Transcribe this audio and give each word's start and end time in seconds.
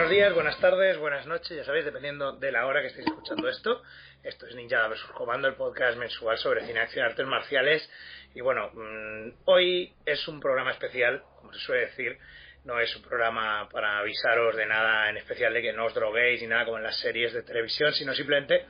Buenos 0.00 0.16
días, 0.16 0.32
buenas 0.32 0.58
tardes, 0.58 0.96
buenas 0.96 1.26
noches, 1.26 1.54
ya 1.54 1.62
sabéis, 1.62 1.84
dependiendo 1.84 2.32
de 2.32 2.50
la 2.50 2.64
hora 2.64 2.80
que 2.80 2.86
estéis 2.86 3.06
escuchando 3.06 3.46
esto. 3.50 3.82
Esto 4.22 4.46
es 4.46 4.54
Ninja 4.54 4.88
vs. 4.88 5.02
Comando, 5.12 5.46
el 5.46 5.56
podcast 5.56 5.98
mensual 5.98 6.38
sobre 6.38 6.64
cine, 6.66 6.80
acción, 6.80 7.04
artes 7.04 7.26
marciales. 7.26 7.86
Y 8.34 8.40
bueno, 8.40 8.70
mm, 8.72 9.42
hoy 9.44 9.92
es 10.06 10.26
un 10.26 10.40
programa 10.40 10.70
especial, 10.70 11.22
como 11.36 11.52
se 11.52 11.60
suele 11.60 11.82
decir. 11.82 12.16
No 12.64 12.80
es 12.80 12.96
un 12.96 13.02
programa 13.02 13.68
para 13.68 13.98
avisaros 13.98 14.56
de 14.56 14.64
nada 14.64 15.10
en 15.10 15.18
especial 15.18 15.52
de 15.52 15.60
que 15.60 15.74
no 15.74 15.84
os 15.84 15.92
droguéis 15.92 16.40
ni 16.40 16.48
nada 16.48 16.64
como 16.64 16.78
en 16.78 16.84
las 16.84 16.98
series 16.98 17.34
de 17.34 17.42
televisión, 17.42 17.92
sino 17.92 18.14
simplemente 18.14 18.64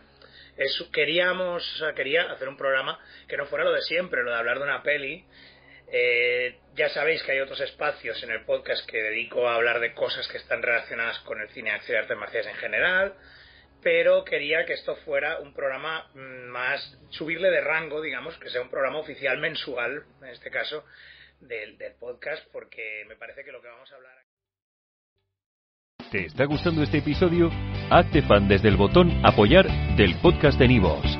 es, 0.57 0.85
queríamos, 0.93 1.63
o 1.75 1.79
sea, 1.79 1.95
quería 1.95 2.23
hacer 2.33 2.49
un 2.49 2.57
programa 2.57 2.99
que 3.29 3.37
no 3.37 3.47
fuera 3.47 3.65
lo 3.65 3.73
de 3.73 3.83
siempre, 3.83 4.25
lo 4.25 4.33
de 4.33 4.37
hablar 4.37 4.59
de 4.59 4.65
una 4.65 4.83
peli 4.83 5.25
eh, 5.93 6.59
ya 6.77 6.89
sabéis 6.89 7.23
que 7.23 7.33
hay 7.33 7.41
otros 7.41 7.61
espacios 7.61 8.23
en 8.23 8.31
el 8.31 8.45
podcast 8.45 8.89
que 8.89 9.03
dedico 9.03 9.49
a 9.49 9.57
hablar 9.57 9.81
de 9.81 9.93
cosas 9.93 10.29
que 10.29 10.39
están 10.39 10.63
relacionadas 10.63 11.19
con 11.21 11.41
el 11.41 11.49
cine, 11.51 11.73
acción 11.73 11.97
y 11.97 12.01
artes 12.01 12.17
marciales 12.17 12.47
en 12.47 12.57
general, 12.57 13.15
pero 13.83 14.25
quería 14.25 14.65
que 14.65 14.75
esto 14.75 14.95
fuera 14.97 15.41
un 15.41 15.53
programa 15.53 16.09
mm, 16.15 16.49
más, 16.49 16.99
subirle 17.11 17.51
de 17.51 17.61
rango, 17.61 18.01
digamos, 18.01 18.37
que 18.39 18.51
sea 18.51 18.63
un 18.63 18.71
programa 18.71 18.99
oficial 18.99 19.39
mensual, 19.39 20.05
en 20.23 20.29
este 20.29 20.51
caso, 20.51 20.85
del, 21.41 21.77
del 21.77 21.95
podcast, 21.95 22.47
porque 22.53 23.05
me 23.09 23.17
parece 23.17 23.43
que 23.45 23.51
lo 23.51 23.61
que 23.61 23.69
vamos 23.69 23.91
a 23.91 23.97
hablar... 23.97 24.15
¿Te 26.11 26.27
está 26.27 26.45
gustando 26.45 26.83
este 26.83 26.99
episodio? 26.99 27.51
Hazte 27.91 28.23
fan 28.23 28.49
desde 28.49 28.69
el 28.69 28.77
botón 28.77 29.25
Apoyar 29.25 29.67
del 29.97 30.17
podcast 30.21 30.59
de 30.59 30.69
Nivos. 30.69 31.20